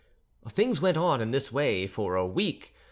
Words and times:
Things 0.49 0.81
went 0.81 0.97
on 0.97 1.21
in 1.21 1.29
this 1.29 1.51
way 1.51 1.85
for 1.85 2.15
a 2.15 2.25
week. 2.25 2.73